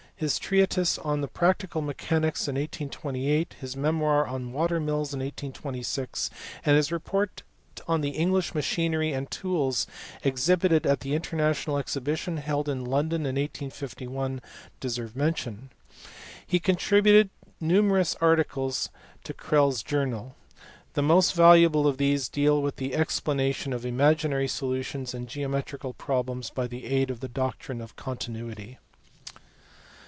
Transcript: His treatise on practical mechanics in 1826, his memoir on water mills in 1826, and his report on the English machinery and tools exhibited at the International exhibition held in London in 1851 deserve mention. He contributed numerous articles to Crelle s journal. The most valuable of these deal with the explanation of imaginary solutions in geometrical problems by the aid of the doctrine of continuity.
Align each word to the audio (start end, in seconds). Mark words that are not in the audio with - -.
His 0.15 0.37
treatise 0.37 0.99
on 0.99 1.27
practical 1.29 1.81
mechanics 1.81 2.47
in 2.47 2.53
1826, 2.53 3.55
his 3.59 3.75
memoir 3.75 4.27
on 4.27 4.53
water 4.53 4.79
mills 4.79 5.15
in 5.15 5.19
1826, 5.19 6.29
and 6.63 6.77
his 6.77 6.91
report 6.91 7.41
on 7.87 8.01
the 8.01 8.11
English 8.11 8.53
machinery 8.53 9.13
and 9.13 9.31
tools 9.31 9.87
exhibited 10.23 10.85
at 10.85 10.99
the 10.99 11.15
International 11.15 11.79
exhibition 11.79 12.37
held 12.37 12.69
in 12.69 12.85
London 12.85 13.21
in 13.21 13.33
1851 13.33 14.41
deserve 14.79 15.15
mention. 15.15 15.71
He 16.45 16.59
contributed 16.59 17.31
numerous 17.59 18.13
articles 18.21 18.91
to 19.23 19.33
Crelle 19.33 19.69
s 19.71 19.81
journal. 19.81 20.35
The 20.93 21.01
most 21.01 21.33
valuable 21.33 21.87
of 21.87 21.97
these 21.97 22.29
deal 22.29 22.61
with 22.61 22.75
the 22.75 22.93
explanation 22.93 23.73
of 23.73 23.87
imaginary 23.87 24.47
solutions 24.47 25.15
in 25.15 25.25
geometrical 25.25 25.93
problems 25.93 26.51
by 26.51 26.67
the 26.67 26.85
aid 26.85 27.09
of 27.09 27.21
the 27.21 27.27
doctrine 27.27 27.81
of 27.81 27.95
continuity. 27.95 28.77